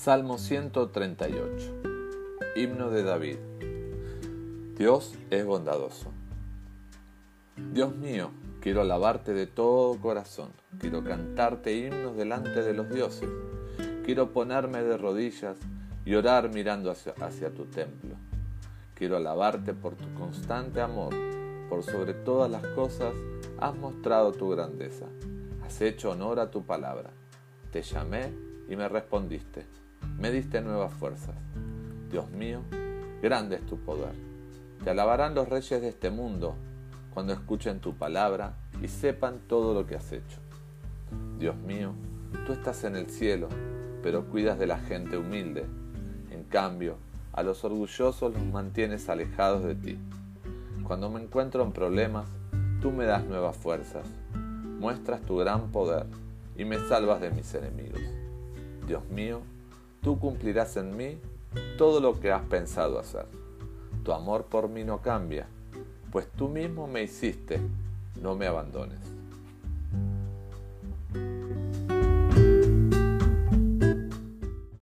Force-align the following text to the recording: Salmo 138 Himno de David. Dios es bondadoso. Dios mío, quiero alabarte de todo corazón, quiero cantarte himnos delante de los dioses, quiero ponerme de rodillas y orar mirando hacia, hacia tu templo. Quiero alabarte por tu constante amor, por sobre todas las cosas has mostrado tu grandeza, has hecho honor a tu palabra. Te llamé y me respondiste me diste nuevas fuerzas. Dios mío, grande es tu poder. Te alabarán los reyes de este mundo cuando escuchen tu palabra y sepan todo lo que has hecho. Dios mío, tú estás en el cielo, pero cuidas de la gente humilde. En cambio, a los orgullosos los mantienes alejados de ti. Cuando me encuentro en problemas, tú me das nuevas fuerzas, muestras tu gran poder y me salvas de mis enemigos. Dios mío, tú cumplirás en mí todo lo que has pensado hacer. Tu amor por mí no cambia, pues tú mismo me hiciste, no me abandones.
Salmo 0.00 0.38
138 0.38 1.82
Himno 2.54 2.88
de 2.88 3.02
David. 3.02 3.38
Dios 4.76 5.16
es 5.28 5.44
bondadoso. 5.44 6.12
Dios 7.72 7.96
mío, 7.96 8.30
quiero 8.60 8.82
alabarte 8.82 9.34
de 9.34 9.48
todo 9.48 10.00
corazón, 10.00 10.50
quiero 10.78 11.02
cantarte 11.02 11.76
himnos 11.76 12.16
delante 12.16 12.62
de 12.62 12.74
los 12.74 12.88
dioses, 12.88 13.28
quiero 14.04 14.32
ponerme 14.32 14.84
de 14.84 14.96
rodillas 14.96 15.56
y 16.04 16.14
orar 16.14 16.48
mirando 16.54 16.92
hacia, 16.92 17.14
hacia 17.20 17.52
tu 17.52 17.64
templo. 17.64 18.14
Quiero 18.94 19.16
alabarte 19.16 19.74
por 19.74 19.96
tu 19.96 20.14
constante 20.14 20.80
amor, 20.80 21.12
por 21.68 21.82
sobre 21.82 22.14
todas 22.14 22.48
las 22.48 22.64
cosas 22.68 23.14
has 23.58 23.74
mostrado 23.74 24.30
tu 24.30 24.48
grandeza, 24.50 25.06
has 25.66 25.80
hecho 25.80 26.12
honor 26.12 26.38
a 26.38 26.52
tu 26.52 26.64
palabra. 26.64 27.10
Te 27.72 27.82
llamé 27.82 28.32
y 28.68 28.76
me 28.76 28.88
respondiste 28.88 29.66
me 30.18 30.30
diste 30.30 30.60
nuevas 30.60 30.92
fuerzas. 30.92 31.34
Dios 32.10 32.30
mío, 32.30 32.60
grande 33.22 33.56
es 33.56 33.66
tu 33.66 33.78
poder. 33.78 34.12
Te 34.82 34.90
alabarán 34.90 35.34
los 35.34 35.48
reyes 35.48 35.80
de 35.80 35.88
este 35.88 36.10
mundo 36.10 36.54
cuando 37.12 37.32
escuchen 37.32 37.80
tu 37.80 37.94
palabra 37.94 38.54
y 38.82 38.88
sepan 38.88 39.40
todo 39.48 39.74
lo 39.74 39.86
que 39.86 39.96
has 39.96 40.12
hecho. 40.12 40.38
Dios 41.38 41.56
mío, 41.56 41.92
tú 42.46 42.52
estás 42.52 42.84
en 42.84 42.96
el 42.96 43.10
cielo, 43.10 43.48
pero 44.02 44.26
cuidas 44.26 44.58
de 44.58 44.66
la 44.66 44.78
gente 44.78 45.16
humilde. 45.16 45.66
En 46.30 46.44
cambio, 46.44 46.96
a 47.32 47.42
los 47.42 47.64
orgullosos 47.64 48.34
los 48.34 48.44
mantienes 48.44 49.08
alejados 49.08 49.64
de 49.64 49.74
ti. 49.74 49.98
Cuando 50.84 51.10
me 51.10 51.20
encuentro 51.20 51.62
en 51.62 51.72
problemas, 51.72 52.26
tú 52.80 52.90
me 52.90 53.04
das 53.04 53.24
nuevas 53.24 53.56
fuerzas, 53.56 54.06
muestras 54.78 55.20
tu 55.22 55.36
gran 55.36 55.70
poder 55.70 56.06
y 56.56 56.64
me 56.64 56.78
salvas 56.88 57.20
de 57.20 57.30
mis 57.30 57.52
enemigos. 57.54 58.00
Dios 58.86 59.08
mío, 59.10 59.42
tú 60.02 60.18
cumplirás 60.18 60.76
en 60.76 60.96
mí 60.96 61.18
todo 61.76 62.00
lo 62.00 62.20
que 62.20 62.32
has 62.32 62.42
pensado 62.42 62.98
hacer. 62.98 63.26
Tu 64.04 64.12
amor 64.12 64.44
por 64.44 64.68
mí 64.68 64.84
no 64.84 65.02
cambia, 65.02 65.46
pues 66.10 66.28
tú 66.32 66.48
mismo 66.48 66.86
me 66.86 67.02
hiciste, 67.02 67.60
no 68.20 68.34
me 68.34 68.46
abandones. 68.46 69.17